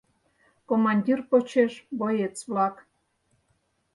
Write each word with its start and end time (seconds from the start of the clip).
Командир 0.69 1.19
почеш— 1.29 1.73
боец-влак. 1.99 2.75